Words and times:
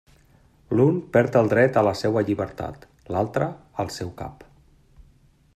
L'un 0.77 0.95
perd 1.17 1.37
el 1.41 1.51
dret 1.51 1.77
a 1.81 1.85
la 1.89 1.93
seua 2.01 2.25
llibertat, 2.29 2.89
l'altre 3.17 3.53
al 3.85 3.93
seu 4.01 4.15
cap. 4.23 4.47